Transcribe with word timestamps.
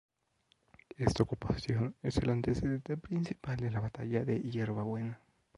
Esta 0.97 1.21
ocupación 1.21 1.95
es 2.01 2.17
el 2.17 2.31
antecedente 2.31 2.97
principal 2.97 3.57
de 3.57 3.69
la 3.69 3.81
Batalla 3.81 4.25
de 4.25 4.39
Yerba 4.41 4.81
Buena. 4.81 5.19